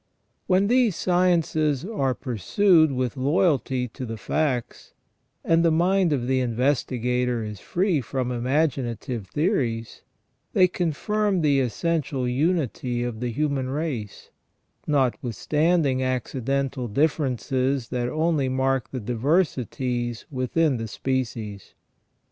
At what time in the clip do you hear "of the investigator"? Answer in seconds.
6.11-7.43